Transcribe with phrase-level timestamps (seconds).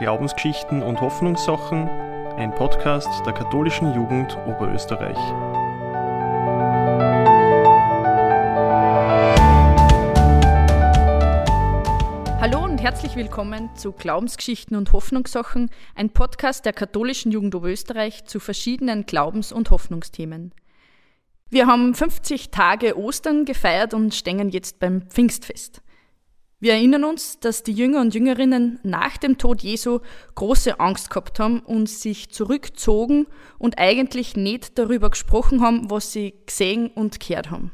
[0.00, 1.86] Glaubensgeschichten und Hoffnungssachen,
[2.38, 5.18] ein Podcast der katholischen Jugend Oberösterreich.
[12.40, 18.40] Hallo und herzlich willkommen zu Glaubensgeschichten und Hoffnungssachen, ein Podcast der katholischen Jugend Oberösterreich zu
[18.40, 20.54] verschiedenen Glaubens- und Hoffnungsthemen.
[21.50, 25.82] Wir haben 50 Tage Ostern gefeiert und stehen jetzt beim Pfingstfest.
[26.62, 30.00] Wir erinnern uns, dass die Jünger und Jüngerinnen nach dem Tod Jesu
[30.34, 33.26] große Angst gehabt haben und sich zurückzogen
[33.58, 37.72] und eigentlich nicht darüber gesprochen haben, was sie gesehen und gehört haben.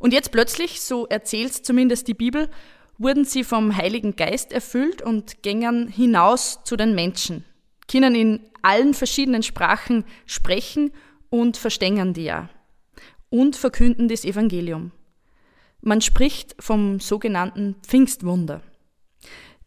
[0.00, 2.50] Und jetzt plötzlich, so erzählt zumindest die Bibel,
[2.98, 7.44] wurden sie vom Heiligen Geist erfüllt und gingen hinaus zu den Menschen,
[7.88, 10.90] können in allen verschiedenen Sprachen sprechen
[11.30, 12.48] und verstehen die ja
[13.30, 14.90] und verkünden das Evangelium.
[15.82, 18.62] Man spricht vom sogenannten Pfingstwunder.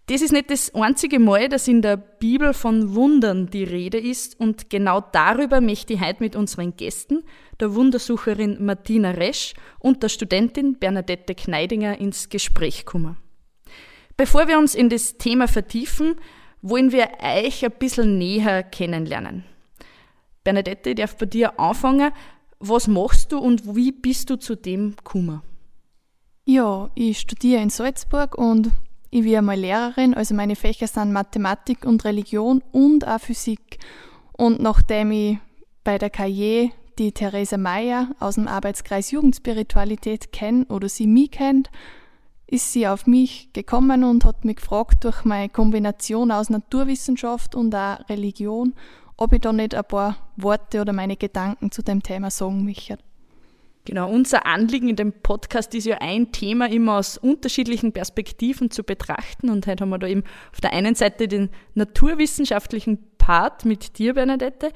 [0.07, 4.39] Das ist nicht das einzige Mal, dass in der Bibel von Wundern die Rede ist
[4.39, 7.23] und genau darüber möchte ich heute mit unseren Gästen,
[7.59, 13.17] der Wundersucherin Martina Resch und der Studentin Bernadette Kneidinger ins Gespräch kommen.
[14.15, 16.15] Bevor wir uns in das Thema vertiefen,
[16.61, 19.43] wollen wir euch ein bisschen näher kennenlernen.
[20.45, 22.11] Bernadette, ich darf bei dir anfangen.
[22.59, 25.41] Was machst du und wie bist du zu dem gekommen?
[26.47, 28.69] Ja, ich studiere in Salzburg und
[29.09, 33.79] ich bin einmal Lehrerin, also meine Fächer sind Mathematik und Religion und auch Physik.
[34.33, 35.39] Und nachdem ich
[35.83, 36.67] bei der KJ
[36.99, 41.71] die Theresa Meyer aus dem Arbeitskreis Jugendspiritualität kenne oder sie mich kennt,
[42.45, 47.73] ist sie auf mich gekommen und hat mich gefragt durch meine Kombination aus Naturwissenschaft und
[47.73, 48.75] auch Religion,
[49.17, 52.99] ob ich da nicht ein paar Worte oder meine Gedanken zu dem Thema sagen möchte.
[53.85, 58.83] Genau, unser Anliegen in dem Podcast ist ja ein Thema immer aus unterschiedlichen Perspektiven zu
[58.83, 59.49] betrachten.
[59.49, 64.15] Und heute haben wir da eben auf der einen Seite den naturwissenschaftlichen Part mit dir,
[64.15, 64.71] Bernadette.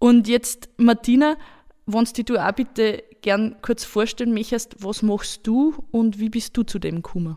[0.00, 1.36] Und jetzt, Martina,
[1.86, 6.64] wenn du auch bitte gern kurz vorstellen möchtest, was machst du und wie bist du
[6.64, 7.36] zu dem gekommen?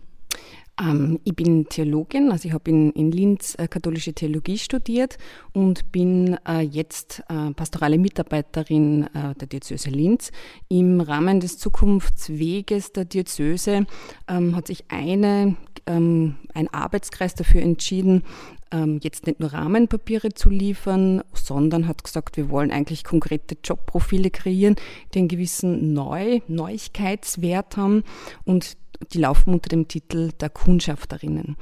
[0.80, 5.18] Ähm, ich bin Theologin, also ich habe in, in, Linz äh, katholische Theologie studiert
[5.54, 10.32] und bin äh, jetzt äh, pastorale Mitarbeiterin äh, der Diözese Linz.
[10.68, 13.86] Im Rahmen des Zukunftsweges der Diözese
[14.28, 18.24] ähm, hat sich eine, ähm, ein Arbeitskreis dafür entschieden,
[18.72, 24.30] ähm, jetzt nicht nur Rahmenpapiere zu liefern, sondern hat gesagt, wir wollen eigentlich konkrete Jobprofile
[24.30, 24.76] kreieren,
[25.14, 28.04] die einen gewissen Neu Neuigkeitswert haben
[28.44, 28.78] und
[29.14, 31.56] die laufen unter dem Titel der Kundschafterinnen.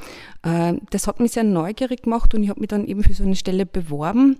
[0.43, 3.23] Äh, das hat mich sehr neugierig gemacht und ich habe mich dann eben für so
[3.23, 4.37] eine Stelle beworben.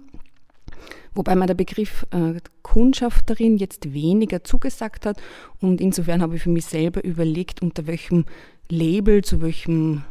[1.16, 5.22] Wobei mir der Begriff äh, Kundschafterin jetzt weniger zugesagt hat
[5.60, 8.26] und insofern habe ich für mich selber überlegt, unter welchem
[8.70, 10.04] Label, zu welchem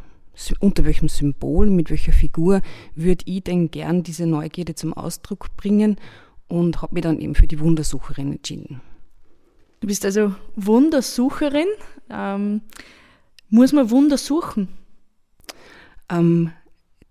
[0.59, 2.61] unter welchem Symbol, mit welcher Figur
[2.95, 5.97] würde ich denn gern diese Neugierde zum Ausdruck bringen
[6.47, 8.81] und habe mich dann eben für die Wundersucherin entschieden.
[9.83, 11.67] Du bist also Wundersucherin.
[12.09, 12.61] Ähm,
[13.49, 14.69] muss man Wunder suchen?
[16.09, 16.51] Ähm,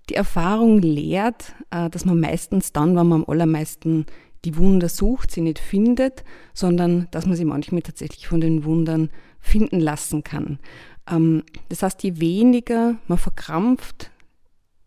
[0.09, 4.07] die Erfahrung lehrt, äh, dass man meistens dann, wenn man am allermeisten
[4.47, 6.25] die Wunder sucht, sie nicht findet,
[6.55, 10.59] sondern dass man sie manchmal tatsächlich von den Wundern finden lassen kann.
[11.07, 14.12] Ähm, das heißt, je weniger man verkrampft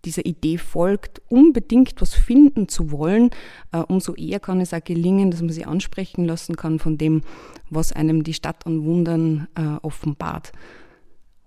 [0.05, 3.31] dieser Idee folgt, unbedingt was finden zu wollen,
[3.71, 7.21] äh, umso eher kann es auch gelingen, dass man sie ansprechen lassen kann von dem,
[7.69, 10.51] was einem die Stadt an Wundern äh, offenbart.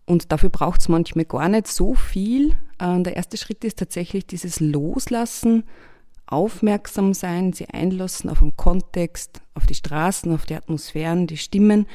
[0.04, 2.54] Und dafür braucht es manchmal gar nicht so viel.
[2.78, 5.64] Äh, der erste Schritt ist tatsächlich dieses Loslassen,
[6.26, 11.86] aufmerksam sein, sie einlassen auf den Kontext, auf die Straßen, auf die Atmosphären, die Stimmen.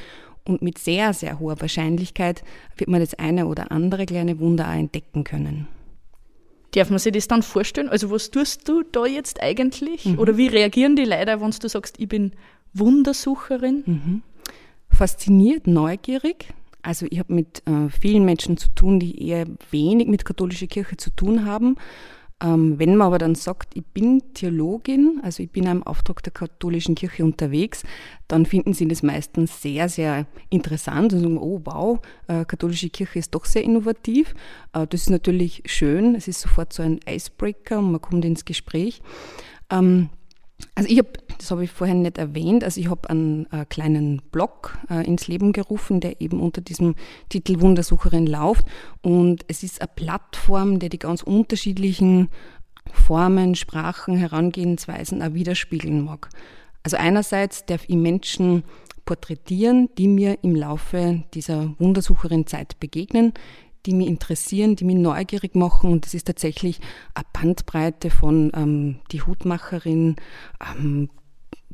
[0.46, 2.44] Und mit sehr, sehr hoher Wahrscheinlichkeit
[2.76, 5.68] wird man das eine oder andere kleine Wunder auch entdecken können.
[6.74, 7.88] Darf man sich das dann vorstellen?
[7.88, 10.06] Also was tust du da jetzt eigentlich?
[10.06, 10.18] Mhm.
[10.18, 12.32] Oder wie reagieren die Leute, wenn du sagst, ich bin
[12.72, 13.84] Wundersucherin?
[13.86, 14.22] Mhm.
[14.90, 16.52] Fasziniert, neugierig.
[16.82, 20.96] Also ich habe mit äh, vielen Menschen zu tun, die eher wenig mit katholischer Kirche
[20.96, 21.76] zu tun haben
[22.40, 26.94] wenn man aber dann sagt, ich bin Theologin, also ich bin im Auftrag der katholischen
[26.94, 27.84] Kirche unterwegs,
[28.28, 33.18] dann finden sie das meistens sehr, sehr interessant und sagen, oh wow, äh, katholische Kirche
[33.18, 34.34] ist doch sehr innovativ.
[34.74, 38.44] Äh, das ist natürlich schön, es ist sofort so ein Icebreaker und man kommt ins
[38.44, 39.00] Gespräch.
[40.74, 44.22] Also ich habe, das habe ich vorhin nicht erwähnt, also ich habe einen äh, kleinen
[44.32, 46.94] Blog äh, ins Leben gerufen, der eben unter diesem
[47.28, 48.66] Titel Wundersucherin läuft.
[49.02, 52.28] Und es ist eine Plattform, der die ganz unterschiedlichen
[52.92, 56.28] Formen, Sprachen, Herangehensweisen auch widerspiegeln mag.
[56.82, 58.64] Also einerseits darf ich Menschen
[59.04, 63.32] porträtieren, die mir im Laufe dieser Wundersucherin Zeit begegnen,
[63.86, 65.90] die mich interessieren, die mich neugierig machen.
[65.90, 66.80] Und das ist tatsächlich
[67.14, 70.16] eine Bandbreite von ähm, die Hutmacherin
[70.76, 71.10] ähm,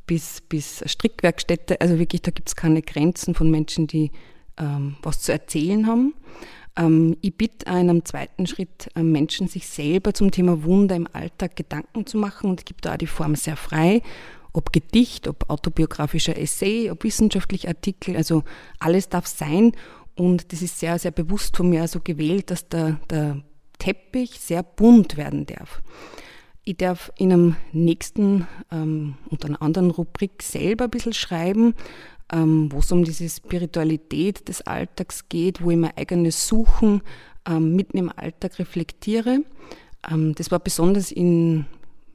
[0.07, 1.81] bis, bis Strickwerkstätte.
[1.81, 4.11] Also wirklich, da gibt es keine Grenzen von Menschen, die
[4.59, 6.15] ähm, was zu erzählen haben.
[6.77, 11.57] Ähm, ich bitte einem zweiten Schritt äh, Menschen, sich selber zum Thema Wunder im Alltag
[11.57, 14.03] Gedanken zu machen und gibt da die Form sehr frei.
[14.53, 18.43] Ob Gedicht, ob autobiografischer Essay, ob wissenschaftlicher Artikel, also
[18.81, 19.73] alles darf sein.
[20.21, 23.41] Und das ist sehr, sehr bewusst von mir also gewählt, dass der, der
[23.79, 25.81] Teppich sehr bunt werden darf.
[26.63, 31.75] Ich darf in einem nächsten, ähm, unter einer anderen Rubrik selber ein bisschen schreiben,
[32.31, 37.01] ähm, wo es um diese Spiritualität des Alltags geht, wo ich mein eigenes Suchen
[37.49, 39.39] ähm, mitten im Alltag reflektiere.
[40.07, 41.65] Ähm, das war besonders in,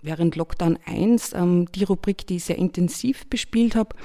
[0.03, 3.95] während Lockdown 1 ähm, die Rubrik, die ich sehr intensiv bespielt habe.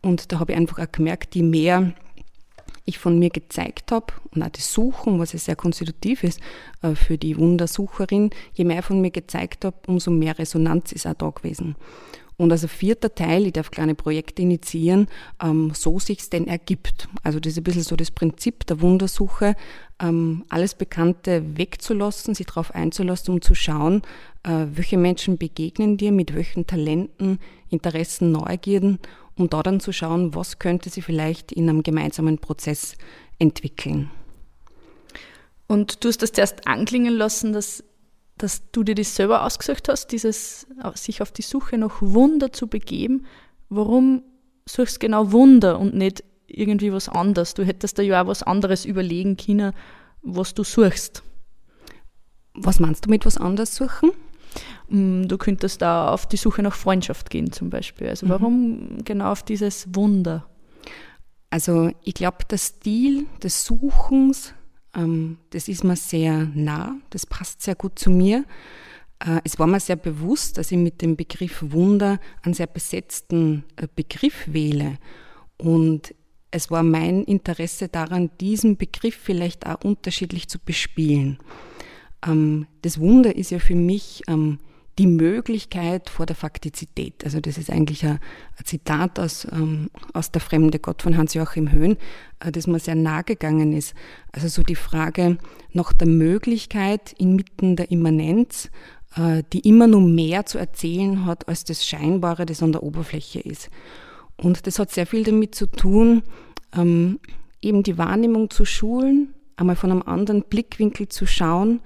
[0.00, 1.92] Und da habe ich einfach auch gemerkt, je mehr
[2.84, 6.40] ich von mir gezeigt habe und auch das Suchen, was ja sehr konstitutiv ist
[6.82, 11.14] äh, für die Wundersucherin, je mehr von mir gezeigt habe, umso mehr Resonanz ist auch
[11.14, 11.76] da gewesen.
[12.38, 15.06] Und als vierter Teil, ich darf kleine Projekte initiieren,
[15.40, 17.08] ähm, so sich's denn ergibt.
[17.22, 19.54] Also das ist ein bisschen so das Prinzip der Wundersuche,
[20.00, 24.02] ähm, alles Bekannte wegzulassen, sich darauf einzulassen, um zu schauen,
[24.42, 27.38] äh, welche Menschen begegnen dir, mit welchen Talenten,
[27.68, 28.98] Interessen, Neugierden,
[29.42, 32.96] um da dann zu schauen, was könnte sie vielleicht in einem gemeinsamen Prozess
[33.38, 34.10] entwickeln.
[35.66, 37.84] Und du hast das zuerst anklingen lassen, dass
[38.38, 42.66] dass du dir das selber ausgesucht hast, dieses sich auf die Suche nach Wunder zu
[42.66, 43.26] begeben.
[43.68, 44.24] Warum
[44.66, 47.54] suchst du genau Wunder und nicht irgendwie was anderes?
[47.54, 49.72] Du hättest da ja auch was anderes überlegen können,
[50.22, 51.22] was du suchst.
[52.54, 54.10] Was meinst du mit was anderes suchen?
[54.92, 58.08] Mm, du könntest da auf die Suche nach Freundschaft gehen zum Beispiel.
[58.08, 58.30] Also mhm.
[58.30, 60.46] warum genau auf dieses Wunder?
[61.50, 64.54] Also ich glaube, der Stil des Suchens
[64.94, 68.44] ähm, das ist mir sehr nah, das passt sehr gut zu mir.
[69.20, 73.64] Äh, es war mir sehr bewusst, dass ich mit dem Begriff Wunder einen sehr besetzten
[73.76, 74.98] äh, Begriff wähle.
[75.58, 76.14] Und
[76.50, 81.38] es war mein Interesse daran, diesen Begriff vielleicht auch unterschiedlich zu bespielen.
[82.26, 84.58] Ähm, das Wunder ist ja für mich ähm,
[84.98, 87.24] die Möglichkeit vor der Faktizität.
[87.24, 88.18] Also das ist eigentlich ein,
[88.64, 91.96] Zitat aus, ähm, aus Der fremde Gott von Hans-Joachim Höhn,
[92.40, 93.94] äh, das mir sehr nahe gegangen ist.
[94.32, 95.38] Also so die Frage
[95.72, 98.70] nach der Möglichkeit inmitten der Immanenz,
[99.16, 103.40] äh, die immer nur mehr zu erzählen hat, als das Scheinbare, das an der Oberfläche
[103.40, 103.70] ist.
[104.36, 106.22] Und das hat sehr viel damit zu tun,
[106.76, 107.18] ähm,
[107.62, 111.80] eben die Wahrnehmung zu schulen, einmal von einem anderen Blickwinkel zu schauen,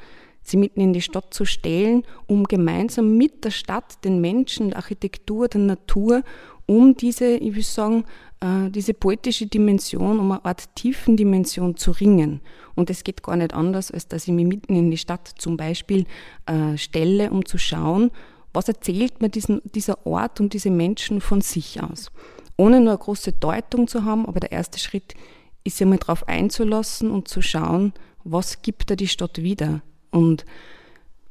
[0.46, 4.78] sie mitten in die Stadt zu stellen, um gemeinsam mit der Stadt, den Menschen, der
[4.78, 6.22] Architektur, der Natur,
[6.66, 8.04] um diese, ich will sagen,
[8.40, 12.40] äh, diese poetische Dimension, um eine Art Tiefendimension zu ringen.
[12.74, 15.56] Und es geht gar nicht anders, als dass ich mich mitten in die Stadt zum
[15.56, 16.06] Beispiel
[16.46, 18.10] äh, stelle, um zu schauen,
[18.52, 22.10] was erzählt mir diesen, dieser Ort und diese Menschen von sich aus.
[22.56, 25.14] Ohne nur eine große Deutung zu haben, aber der erste Schritt
[25.62, 27.92] ist ja mal darauf einzulassen und zu schauen,
[28.24, 29.82] was gibt da die Stadt wieder?
[30.16, 30.46] Und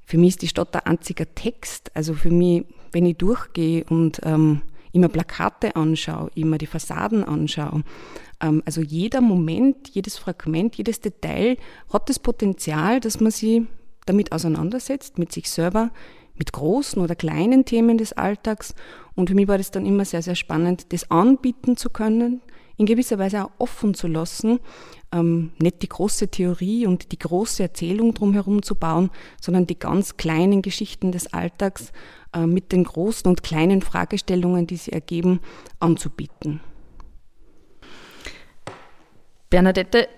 [0.05, 1.91] für mich ist die Stadt ein einziger Text.
[1.95, 4.61] Also für mich, wenn ich durchgehe und ähm,
[4.91, 7.83] immer Plakate anschaue, immer die Fassaden anschaue,
[8.41, 11.57] ähm, also jeder Moment, jedes Fragment, jedes Detail
[11.91, 13.63] hat das Potenzial, dass man sich
[14.05, 15.89] damit auseinandersetzt, mit sich selber,
[16.37, 18.75] mit großen oder kleinen Themen des Alltags.
[19.15, 22.41] Und für mich war das dann immer sehr, sehr spannend, das anbieten zu können,
[22.77, 24.59] in gewisser Weise auch offen zu lassen,
[25.11, 29.09] ähm, nicht die große Theorie und die große Erzählung drumherum zu bauen,
[29.41, 31.91] sondern die ganz kleinen Geschichten des Alltags
[32.33, 35.39] äh, mit den großen und kleinen Fragestellungen, die sie ergeben,
[35.79, 36.59] anzubieten.
[39.49, 40.09] Bernadette,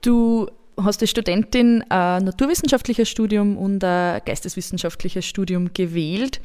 [0.00, 6.40] du hast als Studentin ein naturwissenschaftliches Studium und ein geisteswissenschaftliches Studium gewählt.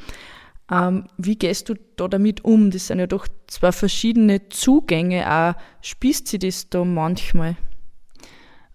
[0.71, 2.71] Ähm, wie gehst du da damit um?
[2.71, 5.29] Das sind ja doch zwei verschiedene Zugänge.
[5.31, 7.55] Auch spießt sie das da manchmal?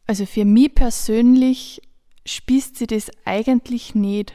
[0.06, 1.80] Also für mich persönlich
[2.26, 4.34] spießt sie das eigentlich nicht.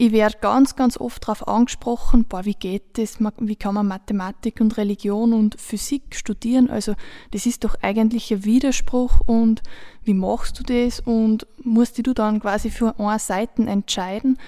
[0.00, 4.60] Ich werde ganz, ganz oft darauf angesprochen, boah, wie geht das, wie kann man Mathematik
[4.60, 6.70] und Religion und Physik studieren?
[6.70, 6.94] Also
[7.32, 9.60] das ist doch eigentlich ein Widerspruch und
[10.04, 14.38] wie machst du das und musst du dann quasi für eine Seite entscheiden?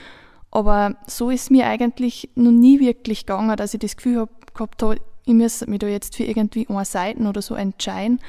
[0.51, 4.83] Aber so ist mir eigentlich noch nie wirklich gegangen, dass ich das Gefühl hab, gehabt
[4.83, 8.21] habe, ich muss mich da jetzt für irgendwie eine Seiten oder so entscheiden.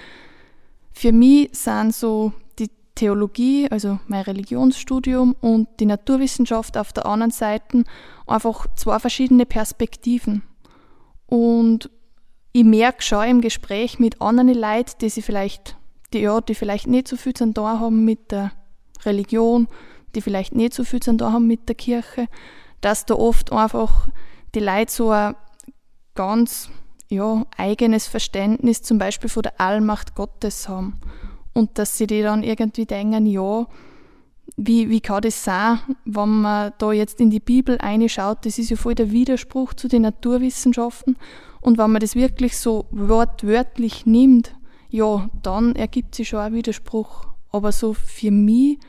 [0.92, 7.32] Für mich sind so die Theologie, also mein Religionsstudium und die Naturwissenschaft auf der anderen
[7.32, 7.84] Seite
[8.28, 10.44] einfach zwei verschiedene Perspektiven.
[11.26, 11.90] Und
[12.52, 15.78] ich merke schon im Gespräch mit anderen Leuten, die sich vielleicht
[16.14, 18.52] die, ja, die vielleicht nicht so viel zu tun haben mit der
[19.06, 19.68] Religion,
[20.16, 22.28] die vielleicht nicht so viel zu tun haben mit der Kirche,
[22.82, 24.10] dass da oft einfach
[24.56, 25.36] die Leute so ein
[26.16, 26.70] ganz
[27.10, 31.00] ja, eigenes Verständnis zum Beispiel von der Allmacht Gottes haben.
[31.54, 33.68] Und dass sie die dann irgendwie denken, ja,
[34.58, 38.70] wie, wie kann das sein, wenn man da jetzt in die Bibel reinschaut, das ist
[38.70, 41.18] ja voll der Widerspruch zu den Naturwissenschaften.
[41.62, 44.56] Und wenn man das wirklich so wortwörtlich nimmt,
[44.90, 47.28] ja, dann ergibt sich schon ein Widerspruch.
[47.52, 48.80] Aber so für mich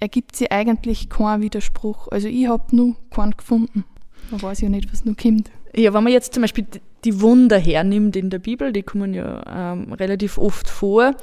[0.00, 2.08] ergibt sich eigentlich kein Widerspruch.
[2.08, 3.84] Also ich habe nur keinen gefunden.
[4.30, 5.50] Man weiß ja nicht, was noch kommt.
[5.74, 6.66] Ja, wenn man jetzt zum Beispiel
[7.04, 11.14] die Wunder hernimmt in der Bibel, die kommen ja ähm, relativ oft vor,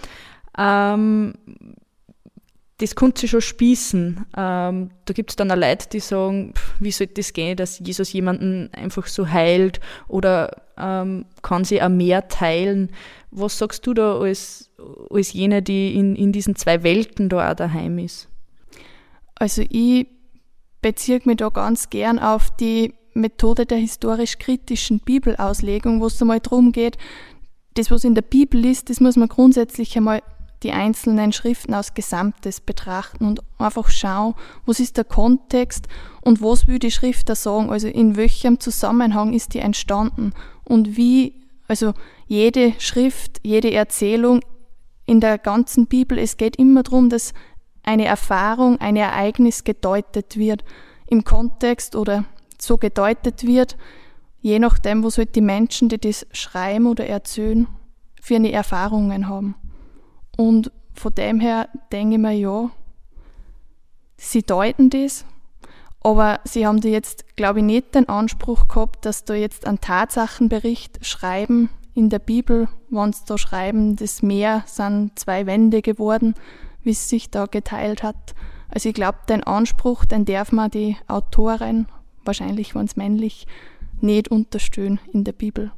[0.57, 1.33] ähm,
[2.77, 4.25] das könnte sich schon spießen.
[4.35, 7.79] Ähm, da gibt es dann auch Leute, die sagen, pff, wie soll das gehen, dass
[7.79, 12.91] Jesus jemanden einfach so heilt oder ähm, kann sie auch mehr teilen.
[13.31, 14.69] Was sagst du da als,
[15.09, 18.27] als jene, die in, in diesen zwei Welten da auch daheim ist?
[19.35, 20.07] Also ich
[20.81, 26.71] beziehe mich da ganz gern auf die Methode der historisch-kritischen Bibelauslegung, wo es einmal darum
[26.71, 26.97] geht,
[27.75, 30.21] das, was in der Bibel ist, das muss man grundsätzlich einmal
[30.63, 34.33] die einzelnen Schriften als Gesamtes betrachten und einfach schauen,
[34.65, 35.87] was ist der Kontext
[36.21, 40.33] und was will die Schrift da sagen, also in welchem Zusammenhang ist die entstanden?
[40.63, 41.33] Und wie,
[41.67, 41.93] also
[42.27, 44.41] jede Schrift, jede Erzählung
[45.05, 47.33] in der ganzen Bibel, es geht immer darum, dass
[47.85, 50.63] eine Erfahrung, ein Ereignis gedeutet wird
[51.07, 52.25] im Kontext oder
[52.59, 53.77] so gedeutet wird,
[54.41, 57.67] je nachdem, was halt die Menschen, die das schreiben oder erzählen,
[58.21, 59.55] für eine Erfahrungen haben.
[60.37, 62.69] Und von dem her denke ich mir, ja,
[64.17, 65.25] sie deuten das,
[66.01, 69.81] aber sie haben da jetzt, glaube ich, nicht den Anspruch gehabt, dass da jetzt einen
[69.81, 76.35] Tatsachenbericht schreiben in der Bibel, wenn sie da schreiben, das Meer sind zwei Wände geworden,
[76.85, 78.35] wie es sich da geteilt hat.
[78.69, 81.87] Also ich glaube, den Anspruch, den darf man die Autoren,
[82.23, 83.47] wahrscheinlich wenn es männlich,
[84.01, 85.71] nicht unterstützen in der Bibel.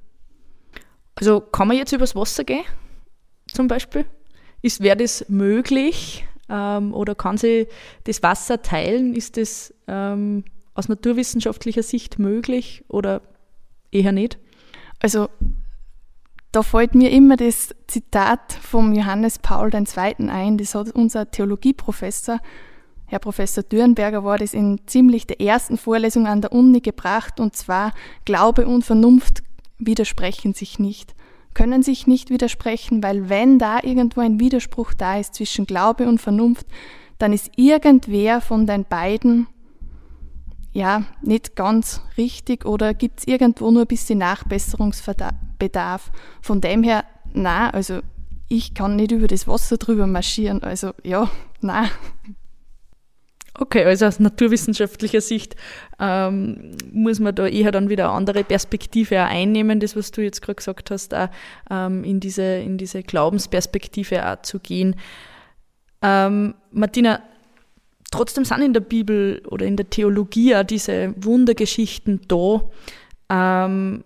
[1.16, 2.64] Also kann man jetzt übers Wasser gehen,
[3.48, 4.06] zum Beispiel?
[4.62, 7.68] Ist, wäre das möglich ähm, oder kann sie
[8.04, 9.16] das Wasser teilen?
[9.16, 13.22] Ist das ähm, aus naturwissenschaftlicher Sicht möglich oder
[13.92, 14.38] eher nicht?
[15.00, 15.30] Also
[16.58, 20.28] da fällt mir immer das Zitat vom Johannes Paul II.
[20.28, 22.40] ein, das hat unser Theologieprofessor,
[23.06, 27.56] Herr Professor Dürnberger, war das in ziemlich der ersten Vorlesung an der Uni gebracht, und
[27.56, 27.94] zwar
[28.26, 29.44] Glaube und Vernunft
[29.78, 31.14] widersprechen sich nicht
[31.54, 36.22] können sich nicht widersprechen, weil wenn da irgendwo ein Widerspruch da ist zwischen Glaube und
[36.22, 36.68] Vernunft,
[37.18, 39.48] dann ist irgendwer von den beiden
[40.72, 45.47] ja nicht ganz richtig oder gibt es irgendwo nur ein bisschen Nachbesserungsbedarf.
[46.42, 48.00] Von dem her, na, also
[48.50, 51.30] ich kann nicht über das Wasser drüber marschieren, also ja,
[51.62, 51.90] na.
[53.60, 55.56] Okay, also aus naturwissenschaftlicher Sicht
[56.00, 60.22] ähm, muss man da eher dann wieder eine andere Perspektive auch einnehmen, das, was du
[60.22, 61.30] jetzt gerade gesagt hast, auch,
[61.72, 64.96] ähm, in, diese, in diese Glaubensperspektive auch zu gehen.
[66.04, 67.24] Ähm, Martina,
[68.12, 72.62] trotzdem sind in der Bibel oder in der Theologie auch diese Wundergeschichten da.
[73.30, 74.04] Ähm,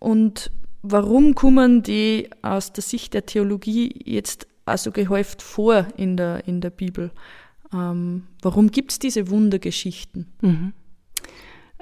[0.00, 0.50] und
[0.82, 6.60] warum kommen die aus der Sicht der Theologie jetzt also gehäuft vor in der, in
[6.60, 7.10] der Bibel?
[7.72, 10.26] Ähm, warum gibt es diese Wundergeschichten?
[10.40, 10.72] Mhm.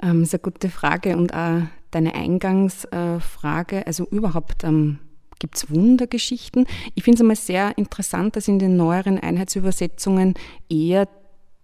[0.01, 4.99] Ähm, eine gute Frage und auch deine Eingangsfrage, also überhaupt ähm,
[5.39, 6.65] gibt es Wundergeschichten.
[6.95, 10.35] Ich finde es einmal sehr interessant, dass in den neueren Einheitsübersetzungen
[10.69, 11.07] eher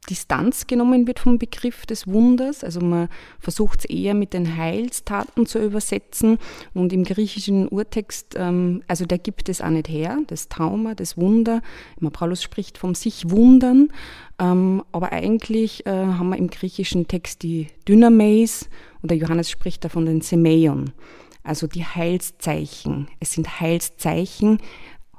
[0.10, 2.64] Distanz genommen wird vom Begriff des Wunders.
[2.64, 3.10] Also man
[3.40, 6.38] versucht es eher mit den Heilstaten zu übersetzen.
[6.74, 11.18] Und im griechischen Urtext, ähm, also der gibt es auch nicht her, das Trauma, das
[11.18, 11.62] Wunder.
[12.00, 13.90] Immer Paulus spricht vom sich wundern.
[14.40, 18.70] Ähm, aber eigentlich äh, haben wir im griechischen Text die Dynameis
[19.04, 20.92] oder Johannes spricht da von den Semeion.
[21.44, 23.08] Also die Heilszeichen.
[23.20, 24.60] Es sind Heilszeichen,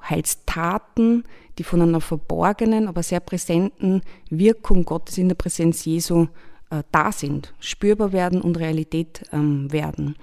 [0.08, 1.24] Heilstaten,
[1.58, 6.28] die von einer verborgenen, aber sehr präsenten Wirkung Gottes in der Präsenz Jesu
[6.70, 10.16] äh, da sind, spürbar werden und Realität ähm, werden.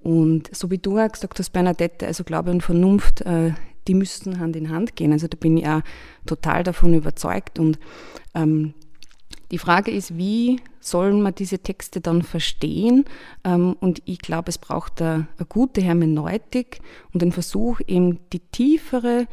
[0.00, 3.52] Und so wie du auch gesagt hast, Bernadette, also Glaube und Vernunft, äh,
[3.88, 5.12] die müssten Hand in Hand gehen.
[5.12, 5.82] Also da bin ich auch
[6.26, 7.58] total davon überzeugt.
[7.58, 7.78] Und
[8.34, 8.74] ähm,
[9.50, 13.04] die Frage ist, wie sollen wir diese Texte dann verstehen?
[13.44, 16.80] Ähm, und ich glaube, es braucht eine, eine gute Hermeneutik
[17.12, 19.26] und den Versuch, eben die tiefere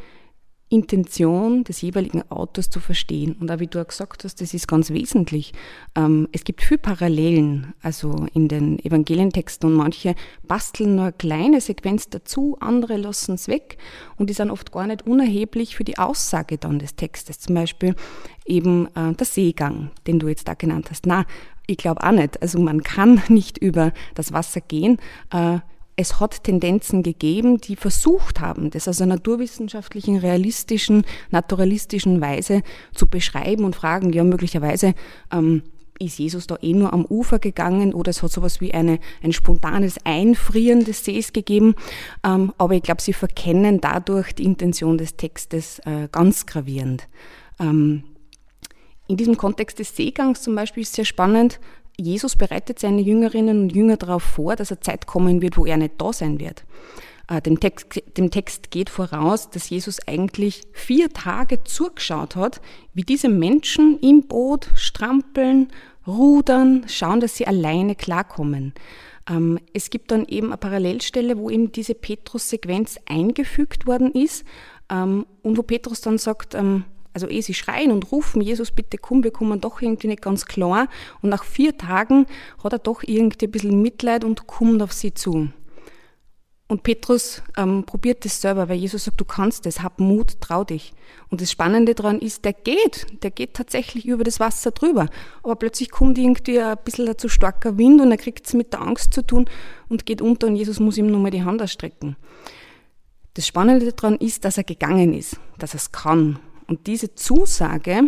[0.74, 3.36] Intention des jeweiligen Autors zu verstehen.
[3.40, 5.54] Und auch wie du auch gesagt hast, das ist ganz wesentlich.
[5.96, 10.16] Ähm, es gibt viele Parallelen, also in den Evangelientexten und manche
[10.48, 13.78] basteln nur eine kleine Sequenz dazu, andere lassen es weg
[14.18, 17.40] und die sind oft gar nicht unerheblich für die Aussage dann des Textes.
[17.40, 17.96] Zum Beispiel
[18.46, 21.06] eben äh, der Seegang, den du jetzt da genannt hast.
[21.06, 21.26] Na,
[21.68, 22.42] ich glaube auch nicht.
[22.42, 24.98] Also man kann nicht über das Wasser gehen.
[25.96, 32.64] Es hat Tendenzen gegeben, die versucht haben, das aus einer naturwissenschaftlichen, realistischen, naturalistischen Weise
[32.96, 34.96] zu beschreiben und fragen, ja, möglicherweise
[35.32, 35.62] ähm,
[36.00, 39.34] ist Jesus da eh nur am Ufer gegangen oder es hat sowas wie eine, ein
[39.34, 41.76] spontanes Einfrieren des Sees gegeben.
[42.24, 47.08] Ähm, aber ich glaube, sie verkennen dadurch die Intention des Textes äh, ganz gravierend.
[47.60, 48.04] Ähm,
[49.08, 51.60] in diesem Kontext des Seegangs zum Beispiel ist sehr spannend,
[51.98, 55.78] Jesus bereitet seine Jüngerinnen und Jünger darauf vor, dass eine Zeit kommen wird, wo er
[55.78, 56.64] nicht da sein wird.
[57.28, 62.62] Äh, dem Text, dem Text geht voraus, dass Jesus eigentlich vier Tage zugeschaut hat,
[62.94, 65.70] wie diese Menschen im Boot strampeln,
[66.06, 68.74] rudern, schauen, dass sie alleine klarkommen.
[69.30, 74.44] Ähm, es gibt dann eben eine Parallelstelle, wo eben diese Petrus-Sequenz eingefügt worden ist
[74.90, 78.98] ähm, und wo Petrus dann sagt, ähm, also eh sie schreien und rufen, Jesus, bitte
[78.98, 80.88] komm, wir kommen doch irgendwie nicht ganz klar.
[81.22, 82.26] Und nach vier Tagen
[82.64, 85.50] hat er doch irgendwie ein bisschen Mitleid und kommt auf sie zu.
[86.68, 90.64] Und Petrus ähm, probiert das selber, weil Jesus sagt, du kannst das, hab Mut, trau
[90.64, 90.94] dich.
[91.30, 95.08] Und das Spannende daran ist, der geht, der geht tatsächlich über das Wasser drüber.
[95.44, 98.82] Aber plötzlich kommt irgendwie ein bisschen zu starker Wind und er kriegt es mit der
[98.82, 99.46] Angst zu tun
[99.88, 102.16] und geht unter und Jesus muss ihm nur mal die Hand ausstrecken.
[103.36, 106.40] Das Spannende daran ist, dass er gegangen ist, dass er es kann
[106.74, 108.08] und diese Zusage,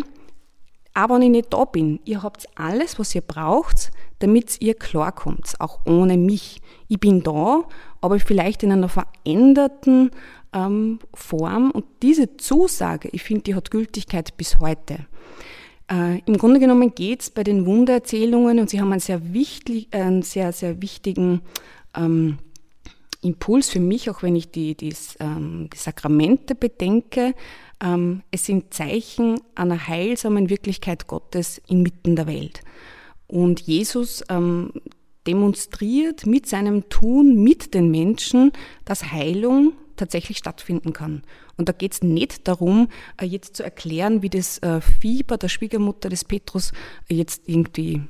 [0.96, 5.54] aber wenn ich nicht da bin, ihr habt alles, was ihr braucht, damit ihr klarkommt,
[5.60, 6.62] auch ohne mich.
[6.88, 7.62] Ich bin da,
[8.02, 10.10] aber vielleicht in einer veränderten
[10.52, 11.70] ähm, Form.
[11.70, 15.06] Und diese Zusage, ich finde, die hat Gültigkeit bis heute.
[15.92, 19.90] Äh, Im Grunde genommen geht es bei den Wundererzählungen, und sie haben einen sehr, wichtig,
[19.92, 21.42] einen sehr, sehr wichtigen
[21.96, 22.40] ähm,
[23.26, 27.34] Impuls für mich, auch wenn ich die, die, ähm, die Sakramente bedenke,
[27.84, 32.62] ähm, es sind Zeichen einer heilsamen Wirklichkeit Gottes inmitten der Welt.
[33.28, 34.72] Und Jesus ähm,
[35.28, 38.52] demonstriert mit seinem Tun mit den Menschen,
[38.86, 41.24] dass Heilung tatsächlich stattfinden kann.
[41.58, 45.50] Und da geht es nicht darum, äh, jetzt zu erklären, wie das äh, Fieber der
[45.50, 46.74] Schwiegermutter des Petrus
[47.08, 48.04] jetzt irgendwie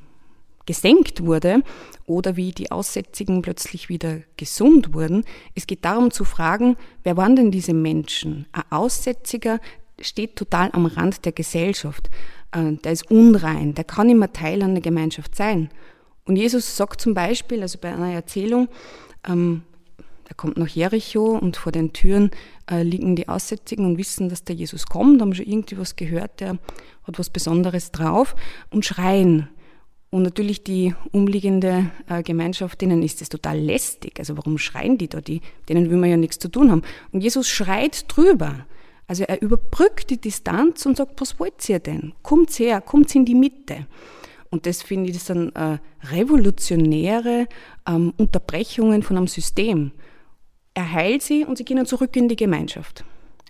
[0.66, 1.62] gesenkt wurde
[2.06, 5.24] oder wie die Aussätzigen plötzlich wieder gesund wurden.
[5.54, 8.48] Es geht darum zu fragen, wer waren denn diese Menschen?
[8.52, 9.60] Ein Aussätziger
[10.00, 12.10] steht total am Rand der Gesellschaft.
[12.52, 15.70] Äh, der ist unrein, der kann immer Teil einer Gemeinschaft sein.
[16.26, 18.68] Und Jesus sagt zum Beispiel, also bei einer Erzählung,
[19.28, 19.64] ähm,
[20.28, 22.32] er kommt nach Jericho und vor den Türen
[22.70, 26.40] äh, liegen die Aussätzigen und wissen, dass der Jesus kommt, haben schon irgendwie was gehört,
[26.40, 26.58] der
[27.04, 28.36] hat was Besonderes drauf
[28.72, 29.50] und schreien.
[30.16, 34.18] Und natürlich die umliegende äh, Gemeinschaft, denen ist das total lästig.
[34.18, 35.20] Also warum schreien die da?
[35.20, 36.84] Die, denen will man ja nichts zu tun haben.
[37.12, 38.66] Und Jesus schreit drüber.
[39.08, 42.14] Also er überbrückt die Distanz und sagt, was wollt ihr denn?
[42.24, 43.88] Kommt her, kommt in die Mitte.
[44.52, 47.48] Und das finde ich, das sind äh, revolutionäre
[47.86, 49.92] ähm, Unterbrechungen von einem System.
[50.76, 53.04] Er heilt sie und sie gehen zurück in die Gemeinschaft.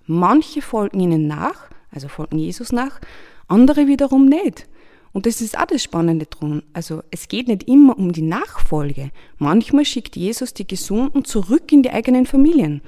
[0.07, 2.99] Manche folgen ihnen nach, also folgen Jesus nach,
[3.47, 4.67] andere wiederum nicht.
[5.15, 6.61] Und das ist auch das Spannende dran.
[6.73, 9.11] Also es geht nicht immer um die Nachfolge.
[9.37, 12.81] Manchmal schickt Jesus die Gesunden zurück in die eigenen Familien.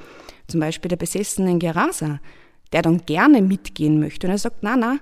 [0.49, 2.19] Zum Beispiel der besessenen Gerasa,
[2.73, 4.27] der dann gerne mitgehen möchte.
[4.27, 4.97] Und er sagt, na, na,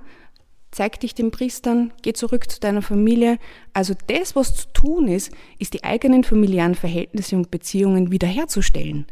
[0.70, 3.40] zeig dich den Priestern, geh zurück zu deiner Familie.
[3.74, 9.08] Also das, was zu tun ist, ist die eigenen familiären Verhältnisse und Beziehungen wiederherzustellen.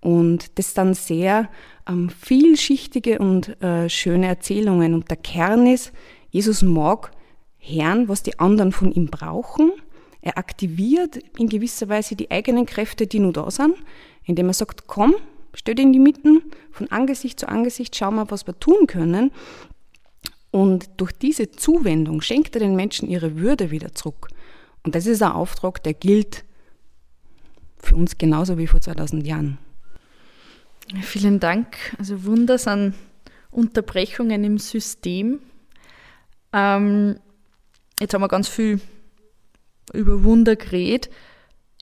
[0.00, 1.48] Und das dann sehr
[1.88, 4.94] ähm, vielschichtige und äh, schöne Erzählungen.
[4.94, 5.92] Und der Kern ist,
[6.32, 7.12] Jesus mag
[7.64, 9.70] Herrn, was die anderen von ihm brauchen.
[10.20, 13.76] Er aktiviert in gewisser Weise die eigenen Kräfte, die nur da sind,
[14.24, 15.14] indem er sagt, komm,
[15.54, 19.30] stell dich in die Mitten, von Angesicht zu Angesicht, schau mal, was wir tun können.
[20.50, 24.28] Und durch diese Zuwendung schenkt er den Menschen ihre Würde wieder zurück.
[24.82, 26.44] Und das ist ein Auftrag, der gilt
[27.78, 29.58] für uns genauso wie vor 2000 Jahren.
[31.00, 31.76] Vielen Dank.
[31.98, 32.94] Also Wunder sind
[33.52, 35.38] Unterbrechungen im System.
[36.52, 37.18] Ähm,
[38.02, 38.80] Jetzt haben wir ganz viel
[39.92, 41.08] über Wunder geredet.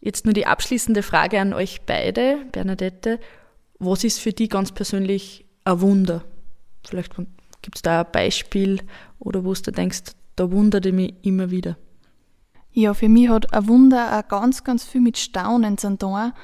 [0.03, 3.19] Jetzt nur die abschließende Frage an euch beide, Bernadette.
[3.79, 6.23] Was ist für dich ganz persönlich ein Wunder?
[6.87, 7.15] Vielleicht
[7.63, 8.83] gibt es da ein Beispiel
[9.19, 11.79] oder wo du denkst, da wundert ich mich immer wieder.
[12.71, 16.35] Ja, für mich hat ein Wunder auch ganz, ganz viel mit Staunen zu tun.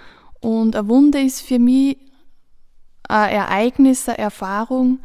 [0.40, 1.98] Und ein Wunder ist für mich
[3.08, 5.00] ein Ereignis, eine Erfahrung,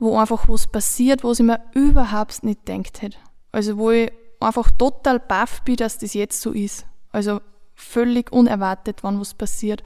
[0.00, 3.18] wo einfach was passiert, was ich mir überhaupt nicht gedacht hätte.
[3.52, 6.86] Also wo ich einfach total baff bin, dass das jetzt so ist.
[7.12, 7.40] Also
[7.74, 9.82] völlig unerwartet, wann was passiert.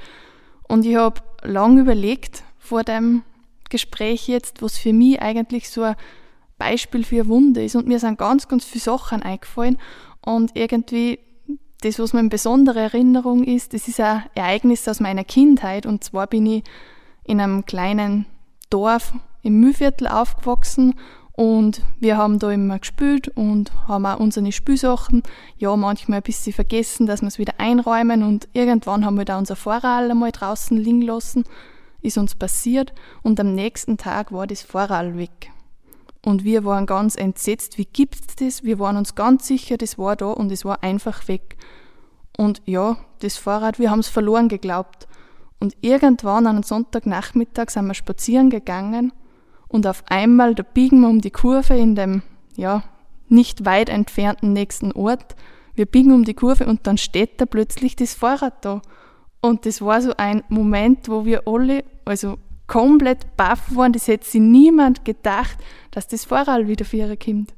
[0.68, 3.22] Und ich habe lange überlegt vor dem
[3.68, 5.96] Gespräch jetzt, was für mich eigentlich so ein
[6.58, 7.76] Beispiel für ein Wunder ist.
[7.76, 9.78] Und mir sind ganz, ganz viele Sachen eingefallen.
[10.20, 11.18] Und irgendwie
[11.80, 15.86] das, was mir in besondere Erinnerung ist, das ist ein Ereignis aus meiner Kindheit.
[15.86, 16.64] Und zwar bin ich
[17.24, 18.26] in einem kleinen
[18.68, 20.94] Dorf im Mühlviertel aufgewachsen
[21.40, 25.22] und wir haben da immer gespielt und haben auch unsere Spielsachen,
[25.56, 29.38] ja, manchmal ein bisschen vergessen, dass wir es wieder einräumen und irgendwann haben wir da
[29.38, 31.44] unser Vorral einmal draußen liegen lassen,
[32.02, 35.50] ist uns passiert und am nächsten Tag war das Vorral weg.
[36.22, 38.62] Und wir waren ganz entsetzt, wie gibt's das?
[38.62, 41.56] Wir waren uns ganz sicher, das war da und es war einfach weg.
[42.36, 45.08] Und ja, das Fahrrad, wir haben es verloren geglaubt.
[45.58, 49.14] Und irgendwann an einem Sonntagnachmittag sind wir spazieren gegangen
[49.70, 52.22] und auf einmal, da biegen wir um die Kurve in dem,
[52.56, 52.82] ja,
[53.28, 55.36] nicht weit entfernten nächsten Ort.
[55.74, 58.82] Wir biegen um die Kurve und dann steht da plötzlich das Fahrrad da.
[59.40, 63.92] Und das war so ein Moment, wo wir alle, also komplett baff waren.
[63.92, 65.56] Das hätte sich niemand gedacht,
[65.92, 67.54] dass das Fahrrad wieder für ihre kommt.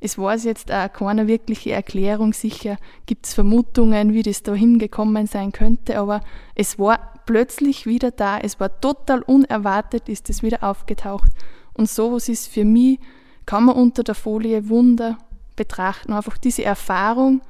[0.00, 2.32] Es weiß jetzt auch keine wirkliche Erklärung.
[2.32, 6.20] Sicher gibt es Vermutungen, wie das da hingekommen sein könnte, aber
[6.54, 8.38] es war plötzlich wieder da.
[8.38, 11.30] Es war total unerwartet, ist es wieder aufgetaucht.
[11.74, 12.98] Und sowas ist für mich,
[13.44, 15.18] kann man unter der Folie Wunder
[15.54, 16.12] betrachten.
[16.12, 17.42] Einfach diese Erfahrung,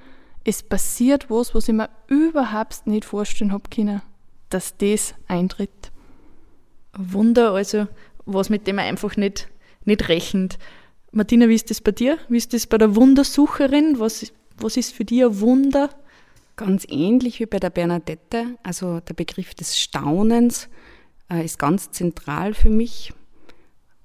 [0.45, 4.03] es passiert was, was ich mir überhaupt nicht vorstellen habe können,
[4.51, 5.91] dass das eintritt.
[6.97, 7.87] Wunder, also
[8.25, 9.49] was mit dem man einfach nicht,
[9.85, 10.59] nicht rechnet.
[11.13, 12.19] Martina, wie ist das bei dir?
[12.29, 13.99] Wie ist das bei der Wundersucherin?
[13.99, 15.91] Was, was ist für dich ein Wunder?
[16.57, 18.57] Ganz ähnlich wie bei der Bernadette.
[18.63, 20.69] Also der Begriff des Staunens
[21.31, 23.13] äh, ist ganz zentral für mich.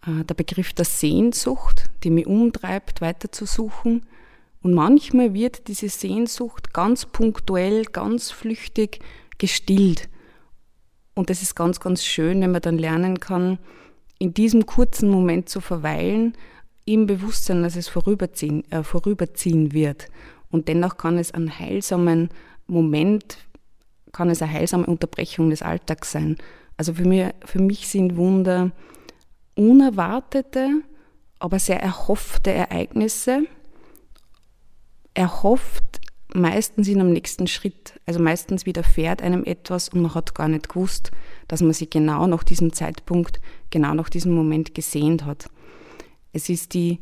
[0.06, 4.06] Äh, der Begriff der Sehnsucht, die mich umtreibt, weiterzusuchen.
[4.62, 9.00] Und manchmal wird diese Sehnsucht ganz punktuell, ganz flüchtig
[9.38, 10.10] gestillt.
[11.14, 13.60] Und das ist ganz, ganz schön, wenn man dann lernen kann,
[14.20, 16.34] in diesem kurzen Moment zu verweilen,
[16.84, 20.10] im Bewusstsein, dass es vorüberziehen, äh, vorüberziehen wird
[20.52, 22.30] und dennoch kann es ein heilsamen
[22.68, 23.38] Moment,
[24.12, 26.38] kann es eine heilsame Unterbrechung des Alltags sein.
[26.78, 28.72] Also für mich, für mich sind Wunder
[29.56, 30.82] unerwartete,
[31.40, 33.44] aber sehr erhoffte Ereignisse.
[35.14, 36.00] Erhofft
[36.34, 38.00] meistens in einem nächsten Schritt.
[38.06, 41.12] Also meistens widerfährt einem etwas und man hat gar nicht gewusst,
[41.48, 45.50] dass man sich genau nach diesem Zeitpunkt, genau nach diesem Moment gesehnt hat.
[46.34, 47.00] Es ist die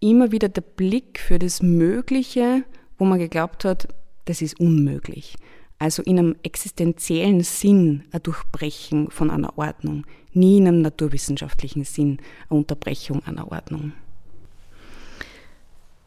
[0.00, 2.64] immer wieder der Blick für das Mögliche
[3.02, 3.88] wo man geglaubt hat,
[4.26, 5.34] das ist unmöglich.
[5.80, 12.18] Also in einem existenziellen Sinn ein Durchbrechen von einer Ordnung, nie in einem naturwissenschaftlichen Sinn
[12.48, 13.92] eine Unterbrechung einer Ordnung.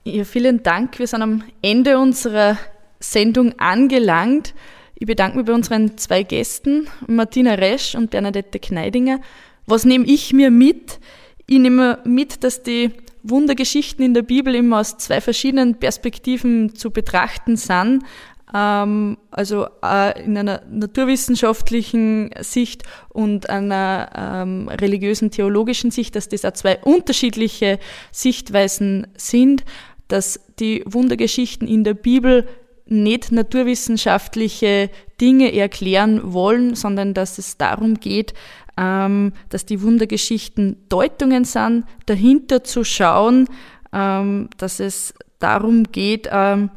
[0.06, 0.98] Ja, vielen Dank.
[0.98, 2.58] Wir sind am Ende unserer
[3.02, 4.54] Sendung angelangt.
[4.98, 9.20] Ich bedanke mich bei unseren zwei Gästen, Martina Resch und Bernadette Kneidinger.
[9.66, 11.02] Was nehme ich mir mit?
[11.46, 12.92] Ich nehme mit, dass die
[13.30, 18.04] Wundergeschichten in der Bibel immer aus zwei verschiedenen Perspektiven zu betrachten sind.
[18.54, 26.46] Ähm, also äh, in einer naturwissenschaftlichen Sicht und einer ähm, religiösen, theologischen Sicht, dass das
[26.46, 27.80] auch zwei unterschiedliche
[28.12, 29.66] Sichtweisen sind,
[30.08, 32.48] dass die Wundergeschichten in der Bibel
[32.88, 38.36] nicht naturwissenschaftliche Dinge erklären wollen, sondern dass es darum geht,
[38.78, 43.48] ähm, dass die Wundergeschichten Deutungen sind, dahinter zu schauen,
[43.94, 46.70] ähm, dass es darum geht, ähm,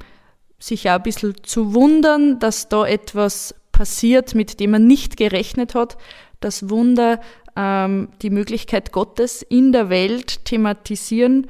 [0.58, 5.74] sich auch ein bisschen zu wundern, dass da etwas passiert, mit dem man nicht gerechnet
[5.74, 5.96] hat.
[6.40, 7.20] Das Wunder,
[7.56, 11.46] ähm, die Möglichkeit Gottes in der Welt thematisieren,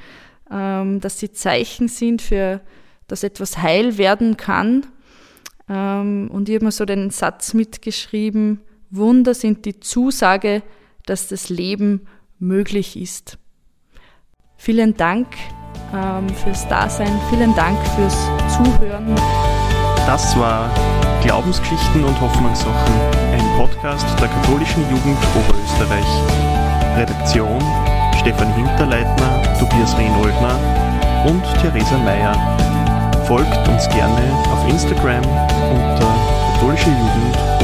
[0.51, 2.61] ähm, dass sie Zeichen sind für,
[3.07, 4.87] dass etwas heil werden kann.
[5.69, 10.63] Ähm, und ich habe mir so den Satz mitgeschrieben, Wunder sind die Zusage,
[11.07, 12.07] dass das Leben
[12.39, 13.39] möglich ist.
[14.57, 15.29] Vielen Dank
[15.95, 18.17] ähm, fürs Dasein, vielen Dank fürs
[18.49, 19.15] Zuhören.
[20.07, 20.71] Das war
[21.23, 22.95] Glaubensgeschichten und Hoffnungssachen,
[23.33, 26.97] ein Podcast der katholischen Jugend Oberösterreich.
[26.97, 27.61] Redaktion
[28.19, 30.59] Stefan Hinterleitner, Tobias Rehnoldner
[31.27, 32.35] und Theresa Meyer.
[33.27, 36.17] Folgt uns gerne auf Instagram unter
[36.53, 37.58] katholische Jugend